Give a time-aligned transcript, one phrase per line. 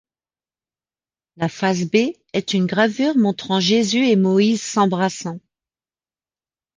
[1.35, 5.37] La face B est une gravure montrant Jesus et Moïse s'embrassant.